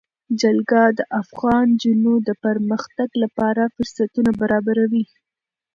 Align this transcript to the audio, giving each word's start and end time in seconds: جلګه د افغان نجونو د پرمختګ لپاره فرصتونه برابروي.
جلګه 0.41 0.83
د 0.99 0.99
افغان 1.21 1.65
نجونو 1.73 2.13
د 2.27 2.29
پرمختګ 2.43 3.09
لپاره 3.23 3.63
فرصتونه 3.75 4.31
برابروي. 4.41 5.05